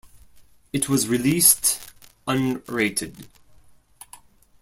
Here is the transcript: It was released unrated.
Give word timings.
It 0.73 0.89
was 0.89 1.07
released 1.07 1.91
unrated. 2.27 3.27